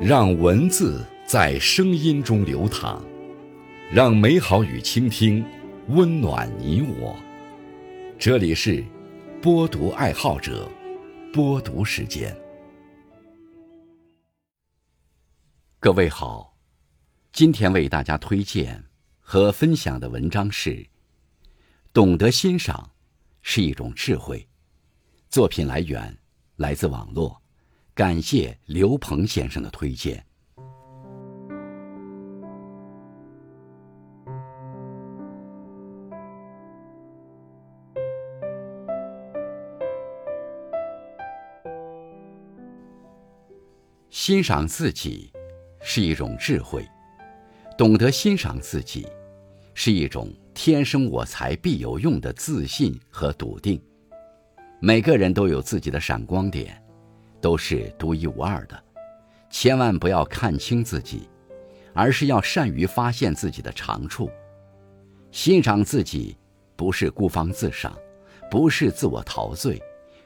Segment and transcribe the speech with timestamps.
[0.00, 3.04] 让文字在声音中流淌，
[3.92, 5.44] 让美好与倾听
[5.88, 7.16] 温暖你我。
[8.16, 8.84] 这里是
[9.42, 10.70] 播读爱好者
[11.32, 12.32] 播读时间。
[15.80, 16.56] 各位好，
[17.32, 18.84] 今天为大家推荐
[19.18, 20.86] 和分享的文章是：
[21.92, 22.92] 懂得欣赏
[23.42, 24.46] 是一种智慧。
[25.28, 26.16] 作品来源
[26.54, 27.42] 来自网络。
[27.98, 30.24] 感谢刘鹏先生的推荐。
[44.08, 45.32] 欣赏自己
[45.80, 46.86] 是一种智慧，
[47.76, 49.08] 懂得欣赏自己
[49.74, 53.82] 是一种天生我材必有用的自信和笃定。
[54.80, 56.80] 每个人都有自己的闪光点。
[57.40, 58.82] 都是独一无二的，
[59.50, 61.28] 千万不要看清自己，
[61.92, 64.30] 而是要善于发现自己的长处。
[65.30, 66.36] 欣赏自己，
[66.76, 67.96] 不是孤芳自赏，
[68.50, 69.80] 不是自我陶醉，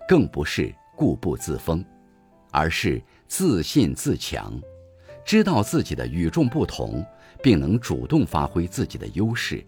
[0.09, 1.85] 更不是固步自封，
[2.51, 4.59] 而是自信自强，
[5.25, 7.05] 知道自己的与众不同，
[7.43, 9.65] 并能主动发挥自己的优势。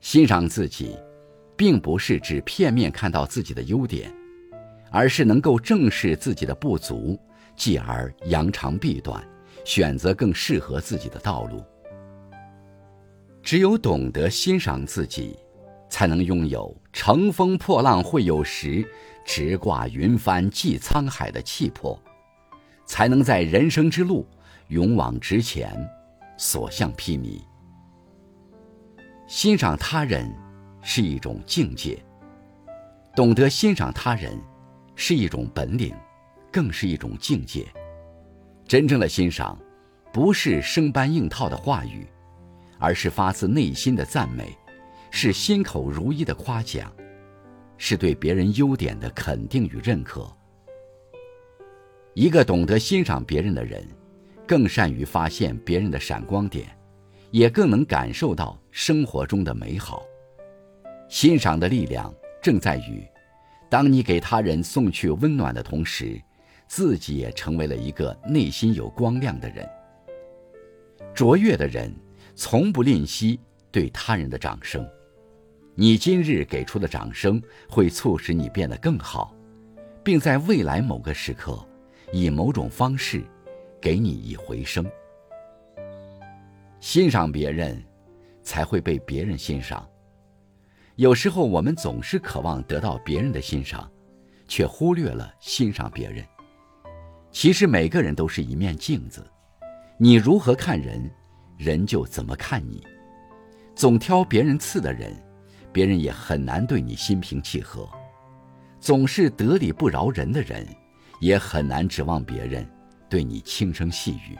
[0.00, 0.96] 欣赏自己，
[1.56, 4.12] 并不是只片面看到自己的优点。
[4.94, 7.18] 而是能够正视自己的不足，
[7.56, 9.20] 继而扬长避短，
[9.64, 11.60] 选择更适合自己的道路。
[13.42, 15.36] 只有懂得欣赏自己，
[15.90, 18.88] 才能拥有“乘风破浪会有时，
[19.26, 22.00] 直挂云帆济沧海”的气魄，
[22.86, 24.24] 才能在人生之路
[24.68, 25.76] 勇往直前，
[26.38, 27.42] 所向披靡。
[29.26, 30.32] 欣赏他人
[30.82, 31.98] 是一种境界，
[33.16, 34.38] 懂得欣赏他人。
[34.96, 35.94] 是一种本领，
[36.52, 37.66] 更是一种境界。
[38.66, 39.58] 真正的欣赏，
[40.12, 42.06] 不是生搬硬套的话语，
[42.78, 44.56] 而是发自内心的赞美，
[45.10, 46.90] 是心口如一的夸奖，
[47.76, 50.30] 是对别人优点的肯定与认可。
[52.14, 53.86] 一个懂得欣赏别人的人，
[54.46, 56.66] 更善于发现别人的闪光点，
[57.32, 60.04] 也更能感受到生活中的美好。
[61.08, 63.04] 欣赏的力量，正在于。
[63.68, 66.20] 当你给他人送去温暖的同时，
[66.66, 69.68] 自己也成为了一个内心有光亮的人。
[71.14, 71.94] 卓越的人
[72.34, 73.38] 从不吝惜
[73.70, 74.88] 对他人的掌声，
[75.74, 79.34] 你今日给出的掌声会促使你变得更好，
[80.02, 81.64] 并在未来某个时刻，
[82.12, 83.22] 以某种方式，
[83.80, 84.84] 给你以回声。
[86.80, 87.82] 欣赏别人，
[88.42, 89.88] 才会被别人欣赏。
[90.96, 93.90] 有时候，我们总是渴望得到别人的欣赏，
[94.46, 96.24] 却忽略了欣赏别人。
[97.32, 99.26] 其实，每个人都是一面镜子，
[99.98, 101.10] 你如何看人，
[101.58, 102.80] 人就怎么看你。
[103.74, 105.12] 总挑别人刺的人，
[105.72, 107.88] 别人也很难对你心平气和；
[108.78, 110.64] 总是得理不饶人的人，
[111.20, 112.64] 也很难指望别人
[113.10, 114.38] 对你轻声细语。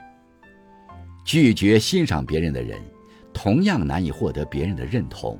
[1.25, 2.81] 拒绝欣赏别人的人，
[3.33, 5.37] 同样难以获得别人的认同。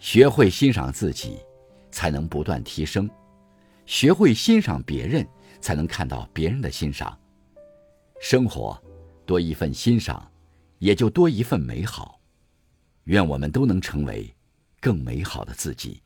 [0.00, 1.38] 学会欣赏自己，
[1.92, 3.06] 才能不断提升；
[3.84, 5.28] 学会欣赏别人，
[5.60, 7.16] 才能看到别人的欣赏。
[8.18, 8.82] 生活
[9.26, 10.26] 多一份欣赏，
[10.78, 12.18] 也就多一份美好。
[13.04, 14.34] 愿我们都能成为
[14.80, 16.02] 更美好的自己。